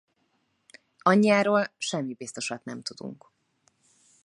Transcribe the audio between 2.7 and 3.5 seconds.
tudunk.